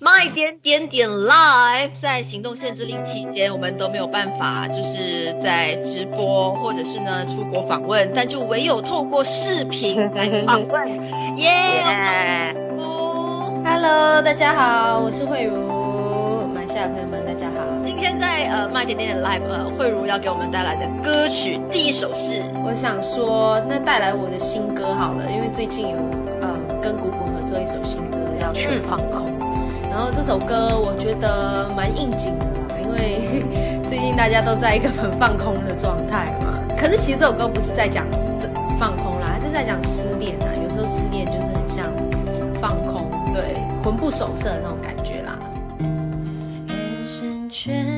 [0.00, 10.88] 卖点点点 live，在行动限制令期间，我们都没有办法，就是在直播或者是呢出国访问，但就唯有透过视频 来访问。
[11.38, 12.54] 耶
[13.64, 17.56] ！Hello，大家好，我是慧茹，马来西亚朋友们，大家好。
[17.84, 25.96] 今天在呃卖点点点 live，呃，慧茹要给我们带来的歌曲第一首是，我想说，那带来我的新歌好了，因为最近有
[26.40, 29.26] 呃跟古古合作一首新歌，要去放空。
[29.90, 33.42] 然后这首歌我觉得蛮应景的啦，因为
[33.88, 36.60] 最近大家都在一个很放空的状态嘛。
[36.76, 38.04] 可是其实这首歌不是在讲
[38.40, 40.46] 这放空啦，还是在讲失恋啊。
[40.62, 41.86] 有时候失恋就是很像
[42.60, 45.38] 放空，对，魂不守舍那种感觉啦
[46.68, 47.97] 眼神。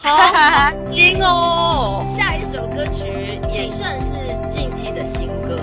[0.00, 0.18] 好
[0.92, 2.04] 听哦！
[2.16, 4.12] 下一首歌曲也算是
[4.50, 5.56] 近期的新歌，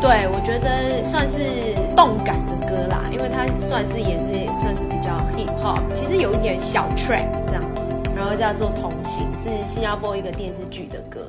[0.00, 7.82] 对我觉得算是动感的歌啦，因为它算是也是算是比较 hip hop，其实有一点小 trap 这样子，
[8.16, 11.20] 然后叫做《同行》，是新加坡一个电视剧的歌。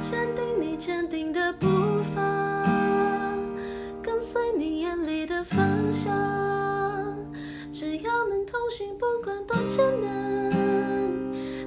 [0.00, 1.66] 坚定你坚定的步
[2.14, 2.22] 伐，
[4.02, 5.64] 跟随你眼里的方向。
[5.64, 5.73] 只要能同
[8.70, 10.52] 行，不管多艰难，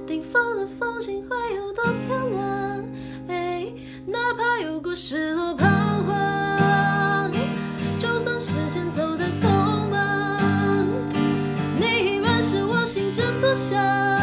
[0.06, 2.84] 顶峰的风景会有多漂亮？
[3.28, 3.66] 哎，
[4.06, 5.66] 哪怕有过失落彷
[6.04, 7.30] 徨，
[7.96, 9.48] 就算时间走得匆
[9.90, 10.86] 忙，
[11.76, 14.17] 你依然是我心之所向。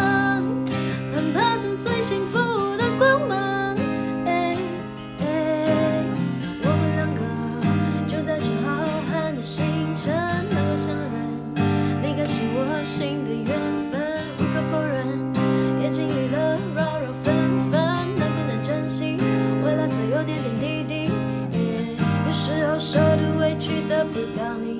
[24.05, 24.74] up the valley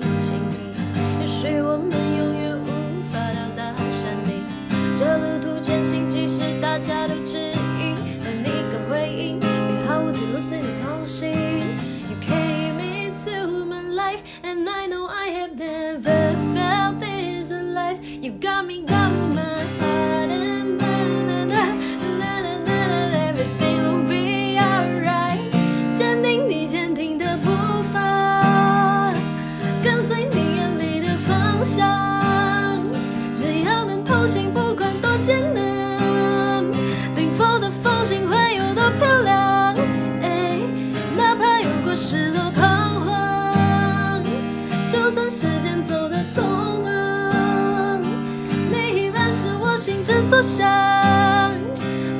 [50.28, 50.66] 所想，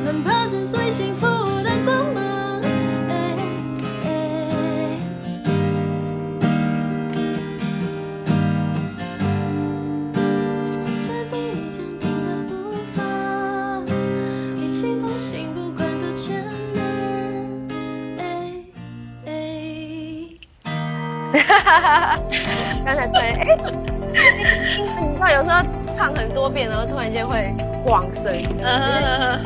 [0.05, 1.27] 攀爬着最幸福
[1.65, 2.25] 的光芒。
[21.33, 22.21] 哈哈哈哈哈！
[22.85, 23.57] 刚才对，哎，
[25.03, 25.86] 你知道有时候。
[25.97, 27.51] 唱很多遍，然后突然间会
[27.83, 29.41] 晃神，呃，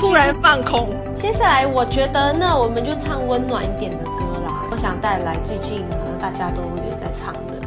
[0.00, 0.88] 突然放空。
[1.14, 4.10] 接下来我觉得，那我们就唱温暖一点的歌
[4.46, 4.64] 啦。
[4.70, 7.60] 我想带来最近可能大家都有在唱的，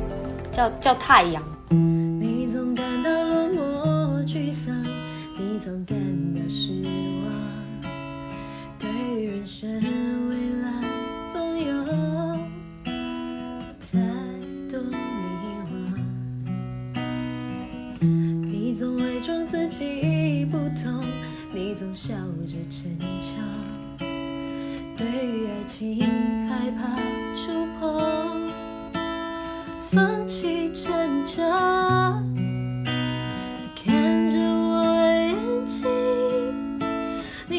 [0.52, 1.44] 叫叫太阳。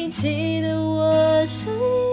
[0.09, 2.04] 记得我声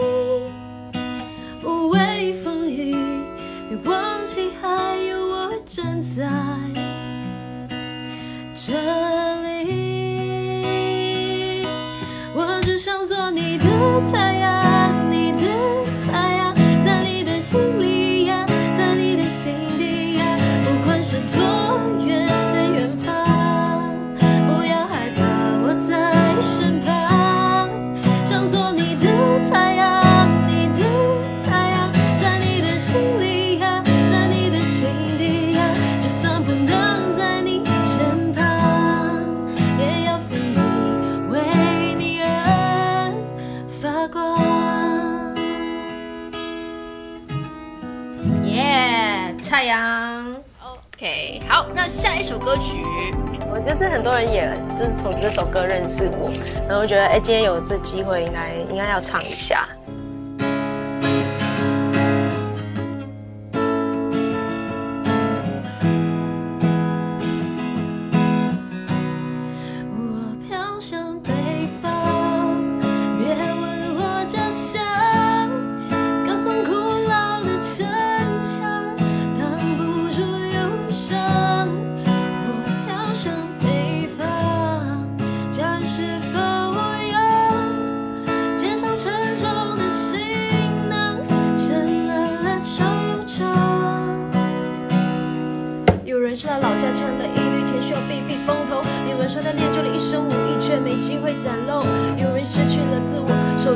[49.73, 52.85] OK，好，那下一首歌曲，
[53.51, 56.31] 我就是很多人也就是从这首歌认识我，
[56.69, 59.67] 然后觉得哎，今天有这机会，应该应该要唱一下。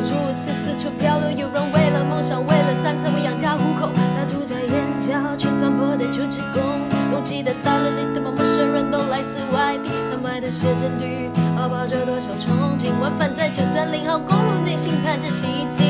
[0.03, 6.63] 自我，四处漂流；有人为了梦想，为了三餐为养家糊口，他住在眼角，去残破的求职工。
[7.13, 12.91] 拥挤的到了，你的陌生人都来自外地，他买的写着绿，怀抱着多少憧憬。
[13.01, 15.85] 往返在九三零号公路，内心盼着奇迹。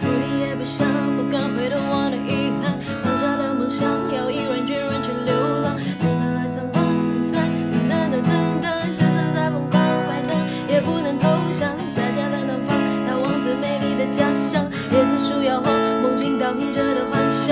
[0.00, 2.72] 不理也不想，不敢回头望的遗憾，
[3.02, 3.86] 放下的梦想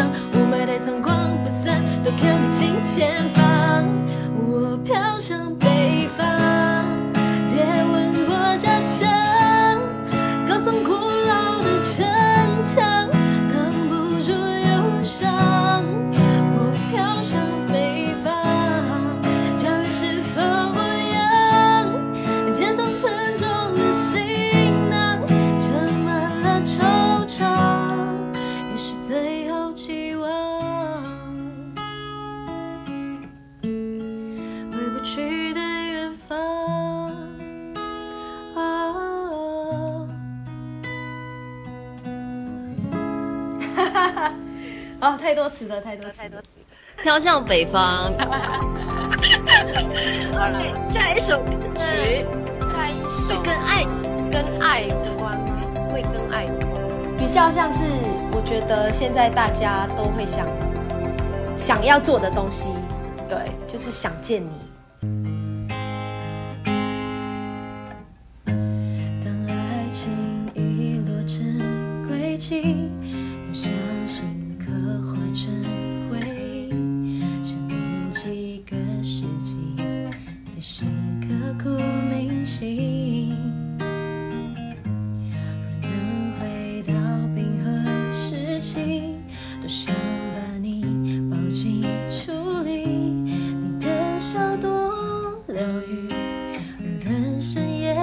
[0.03, 3.34] 雾霾太猖狂不散，都看不清前方。
[45.01, 46.43] 哦，太多词了，太多词了。
[47.03, 48.13] 飘向北方。
[50.33, 52.25] 好了，下一首歌曲
[52.73, 53.85] 下一首跟爱
[54.31, 55.39] 跟爱有关，
[55.93, 57.17] 会跟爱有关。
[57.19, 57.83] 比较像是，
[58.33, 60.47] 我觉得现在大家都会想
[61.57, 62.67] 想要做的东西，
[63.29, 64.53] 对，就是想见你。
[95.55, 97.95] 岛屿而人生也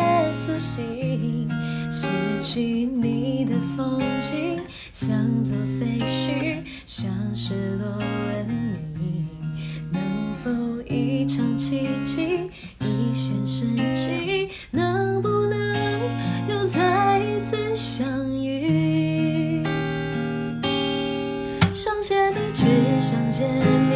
[0.45, 1.49] 苏醒
[1.91, 2.07] 失
[2.41, 4.61] 去你的风景
[4.93, 8.47] 像座废墟像失落文
[8.97, 9.27] 明
[9.91, 10.01] 能
[10.41, 10.49] 否
[10.83, 15.75] 一场奇迹一线生机能不能
[16.47, 19.61] 又再一次相遇？
[21.73, 22.63] 想见你只
[23.01, 23.90] 想见你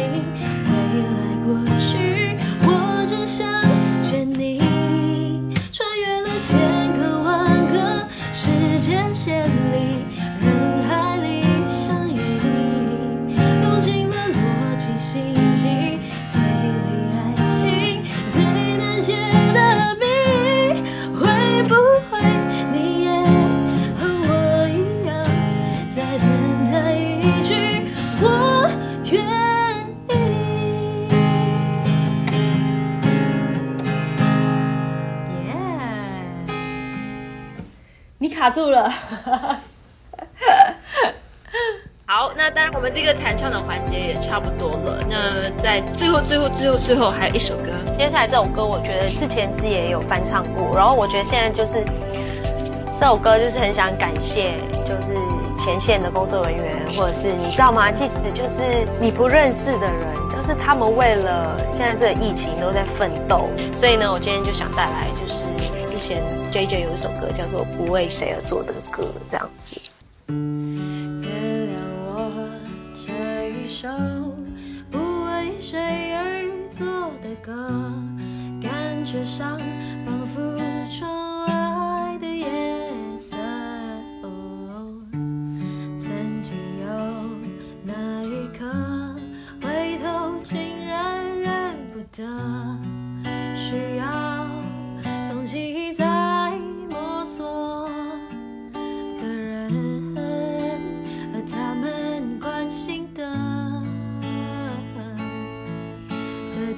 [38.46, 38.88] 卡住了。
[42.06, 45.02] 好，那当然我们这个弹唱的环节也差不多了。
[45.10, 51.84] 那在最后、最后、最后、最后还有一首歌，接下来这首歌我觉得之前自己也有翻唱过，然后我觉得现在就是
[53.00, 55.18] 这首歌就是很想感谢，就是
[55.58, 57.90] 前线的工作人员，或者是你知道吗？
[57.90, 65.42] 即使就是你不认识的人，就是他们为了现在这个疫情都在奋斗，所以呢，我今天就想带来就是
[65.90, 66.22] 之前
[66.56, 69.92] J J 有一首歌叫做《不为谁而作的歌》这样子。
[70.26, 72.48] 原谅我
[72.96, 73.86] 这一首
[74.90, 77.52] 不为谁而作的歌，
[78.62, 79.60] 感觉上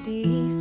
[0.09, 0.58] 的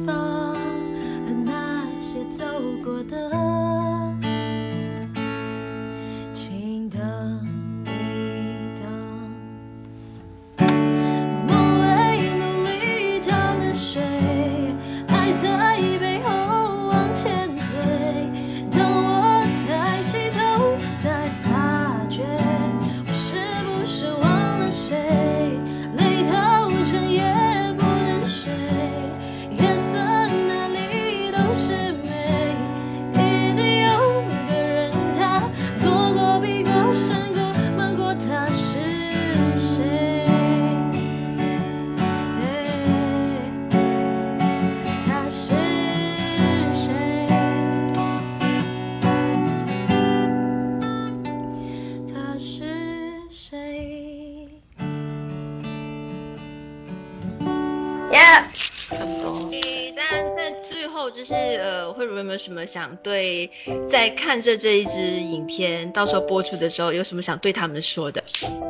[61.12, 63.50] 就是呃，慧茹有没有什么想对
[63.90, 68.24] 在看着这一支影片到时候播出的时候有什么想对他们说的？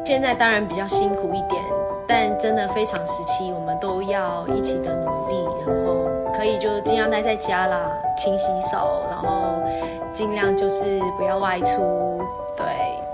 [0.05, 1.61] 现在当然比较辛苦一点，
[2.07, 9.61] 但真的非常时期，我们都要一起的努力，然后可以就尽量待在家啦，勤洗手，然后
[10.13, 12.21] 尽量就是不要外出，
[12.55, 12.65] 对，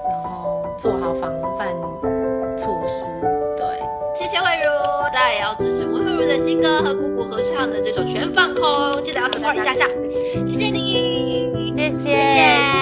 [0.07, 1.31] 然后做好防
[6.27, 8.63] 的新歌和姑姑合唱的这首《全放空》，
[9.01, 9.87] 记得要等到一下下。
[10.45, 11.91] 谢谢你，谢谢。
[11.91, 12.72] 谢谢。